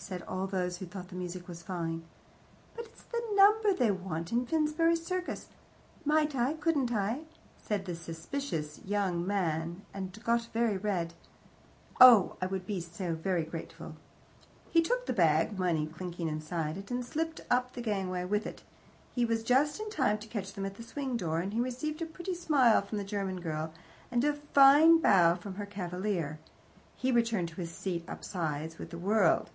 [0.00, 2.02] said all those who thought the music fine.
[2.74, 5.48] "But it's the number they want in Finsbury Circus"
[6.04, 7.24] "Might I couldn't I"
[7.66, 11.12] said the suspicious young man, and got very red.
[12.00, 13.96] "Oh, I would be so grateful."
[14.70, 18.62] He took the bag money clinking inside it and slipped up the gangway with it.
[19.14, 22.00] He was just in time to catch them at the swing door, and he received
[22.00, 23.74] a pretty smile from the German girl
[24.10, 26.38] and a fine bow from her cavalier.
[26.96, 29.50] He returned to his seat up sides with the world.